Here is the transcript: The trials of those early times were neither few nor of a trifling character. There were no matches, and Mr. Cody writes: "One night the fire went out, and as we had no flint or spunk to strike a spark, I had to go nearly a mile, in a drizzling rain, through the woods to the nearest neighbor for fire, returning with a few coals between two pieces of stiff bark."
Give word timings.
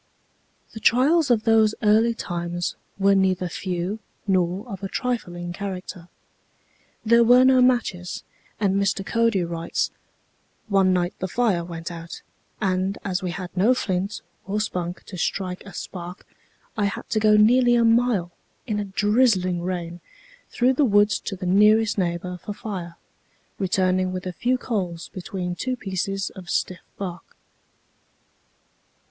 The 0.73 0.79
trials 0.79 1.29
of 1.29 1.43
those 1.43 1.75
early 1.83 2.15
times 2.15 2.75
were 2.97 3.13
neither 3.13 3.47
few 3.47 3.99
nor 4.25 4.67
of 4.67 4.81
a 4.81 4.87
trifling 4.89 5.53
character. 5.53 6.07
There 7.05 7.23
were 7.23 7.43
no 7.45 7.61
matches, 7.61 8.23
and 8.59 8.77
Mr. 8.81 9.05
Cody 9.05 9.43
writes: 9.43 9.91
"One 10.67 10.91
night 10.91 11.13
the 11.19 11.27
fire 11.27 11.63
went 11.63 11.91
out, 11.91 12.23
and 12.59 12.97
as 13.05 13.21
we 13.21 13.29
had 13.29 13.55
no 13.55 13.75
flint 13.75 14.21
or 14.47 14.59
spunk 14.59 15.03
to 15.03 15.19
strike 15.19 15.61
a 15.67 15.71
spark, 15.71 16.25
I 16.75 16.85
had 16.85 17.07
to 17.11 17.19
go 17.19 17.37
nearly 17.37 17.75
a 17.75 17.85
mile, 17.85 18.31
in 18.65 18.79
a 18.79 18.85
drizzling 18.85 19.61
rain, 19.61 20.01
through 20.49 20.73
the 20.73 20.83
woods 20.83 21.19
to 21.19 21.35
the 21.35 21.45
nearest 21.45 21.99
neighbor 21.99 22.37
for 22.43 22.53
fire, 22.55 22.95
returning 23.59 24.11
with 24.11 24.25
a 24.25 24.33
few 24.33 24.57
coals 24.57 25.09
between 25.09 25.53
two 25.53 25.75
pieces 25.75 26.31
of 26.31 26.49
stiff 26.49 26.81
bark." 26.97 27.37